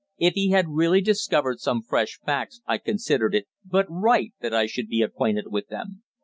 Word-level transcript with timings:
If 0.17 0.33
he 0.33 0.49
had 0.49 0.69
really 0.69 0.99
discovered 1.01 1.59
some 1.59 1.83
fresh 1.83 2.17
facts 2.25 2.59
I 2.65 2.79
considered 2.79 3.35
it 3.35 3.47
but 3.63 3.85
right 3.87 4.33
that 4.41 4.51
I 4.51 4.65
should 4.65 4.87
be 4.87 5.03
acquainted 5.03 5.51
with 5.51 5.67
them. 5.67 6.01